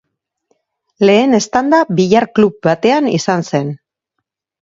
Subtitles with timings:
[1.09, 3.69] Lehen eztanda billar klub batean izan zen.